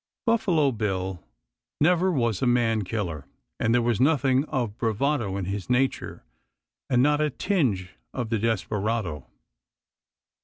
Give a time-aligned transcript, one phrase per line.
[0.25, 1.23] Buffalo Bill
[1.79, 3.27] never was a man killer,
[3.59, 6.23] and there was nothing of bravado in his nature
[6.89, 9.27] and not a tinge of the desperado.